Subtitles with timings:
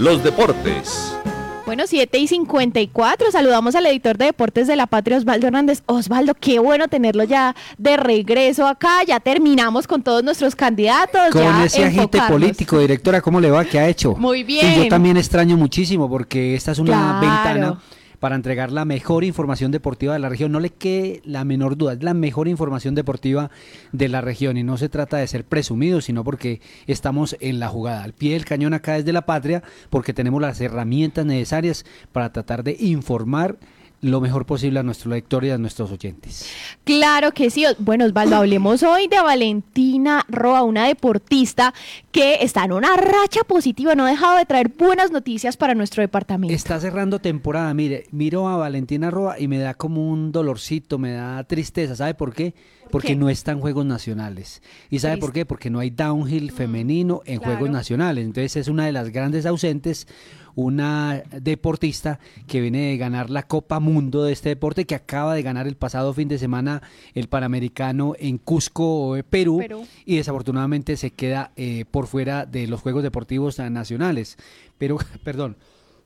[0.00, 1.14] los deportes.
[1.66, 3.30] Bueno, 7 y 54.
[3.30, 5.82] Saludamos al editor de deportes de la Patria, Osvaldo Hernández.
[5.86, 9.04] Osvaldo, qué bueno tenerlo ya de regreso acá.
[9.06, 11.30] Ya terminamos con todos nuestros candidatos.
[11.30, 13.64] Con ese agente político, directora, ¿cómo le va?
[13.64, 14.16] ¿Qué ha hecho?
[14.16, 14.84] Muy bien.
[14.84, 17.78] yo también extraño muchísimo porque esta es una ventana
[18.20, 20.52] para entregar la mejor información deportiva de la región.
[20.52, 23.50] No le quede la menor duda, es la mejor información deportiva
[23.92, 27.68] de la región y no se trata de ser presumidos, sino porque estamos en la
[27.68, 32.32] jugada, al pie del cañón acá desde la patria, porque tenemos las herramientas necesarias para
[32.32, 33.58] tratar de informar
[34.02, 36.48] lo mejor posible a nuestro lector y a nuestros oyentes.
[36.84, 37.64] Claro que sí.
[37.78, 41.74] Bueno, Osvaldo, hablemos hoy de Valentina Roa, una deportista
[42.10, 46.02] que está en una racha positiva, no ha dejado de traer buenas noticias para nuestro
[46.02, 46.54] departamento.
[46.54, 51.12] Está cerrando temporada, mire, miro a Valentina Roa y me da como un dolorcito, me
[51.12, 52.54] da tristeza, ¿sabe por qué?
[52.90, 54.62] Porque no está en Juegos Nacionales.
[54.88, 55.46] ¿Y sabe por qué?
[55.46, 58.24] Porque no hay downhill mm, femenino en Juegos Nacionales.
[58.24, 60.08] Entonces es una de las grandes ausentes
[60.60, 65.42] una deportista que viene de ganar la Copa Mundo de este deporte, que acaba de
[65.42, 66.82] ganar el pasado fin de semana
[67.14, 69.62] el Panamericano en Cusco, eh, Perú,
[70.04, 74.36] y desafortunadamente se queda eh, por fuera de los Juegos Deportivos Nacionales.
[74.78, 75.56] Pero, perdón,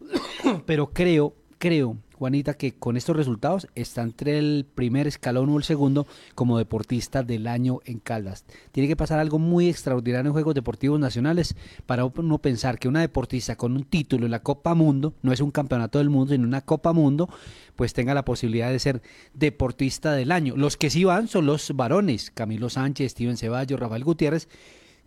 [0.66, 5.62] pero creo, creo Juanita, que con estos resultados está entre el primer escalón o el
[5.62, 8.46] segundo como deportista del año en Caldas.
[8.72, 13.02] Tiene que pasar algo muy extraordinario en Juegos Deportivos Nacionales para uno pensar que una
[13.02, 16.48] deportista con un título en la Copa Mundo, no es un campeonato del mundo, sino
[16.48, 17.28] una Copa Mundo,
[17.76, 19.02] pues tenga la posibilidad de ser
[19.34, 20.56] deportista del año.
[20.56, 24.48] Los que sí van son los varones, Camilo Sánchez, Steven Ceballos, Rafael Gutiérrez,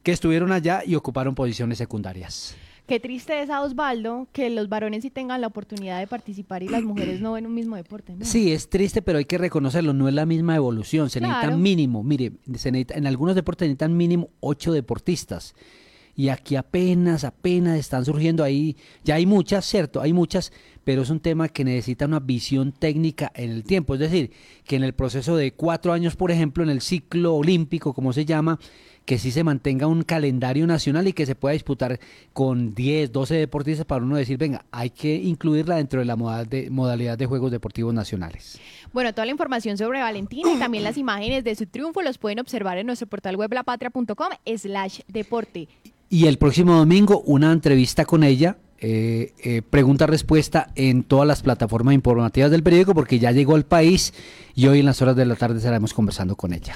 [0.04, 2.56] que estuvieron allá y ocuparon posiciones secundarias.
[2.88, 6.70] Qué triste es a Osvaldo que los varones sí tengan la oportunidad de participar y
[6.70, 8.16] las mujeres no en un mismo deporte.
[8.22, 12.02] Sí, es triste, pero hay que reconocerlo, no es la misma evolución, se necesitan mínimo,
[12.02, 15.54] mire, se en algunos deportes necesitan mínimo ocho deportistas
[16.18, 20.52] y aquí apenas, apenas están surgiendo ahí, ya hay muchas, cierto, hay muchas,
[20.84, 24.32] pero es un tema que necesita una visión técnica en el tiempo, es decir,
[24.64, 28.26] que en el proceso de cuatro años, por ejemplo, en el ciclo olímpico, como se
[28.26, 28.58] llama,
[29.08, 31.98] que sí se mantenga un calendario nacional y que se pueda disputar
[32.34, 37.18] con 10, 12 deportistas para uno decir, venga, hay que incluirla dentro de la modalidad
[37.18, 38.60] de Juegos Deportivos Nacionales.
[38.92, 42.40] Bueno, toda la información sobre Valentina y también las imágenes de su triunfo los pueden
[42.40, 45.70] observar en nuestro portal web lapatria.com slash deporte.
[46.10, 51.94] Y el próximo domingo una entrevista con ella eh, eh, pregunta-respuesta en todas las plataformas
[51.94, 54.14] informativas del periódico porque ya llegó al país
[54.54, 56.76] y hoy en las horas de la tarde estaremos conversando con ella.